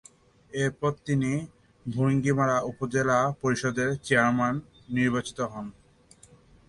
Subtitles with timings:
[0.51, 1.31] এরপর তিনি
[1.85, 4.55] ভূরুঙ্গামারী উপজেলা পরিষদের চেয়ারম্যান
[4.89, 5.65] নির্বাচিত হন।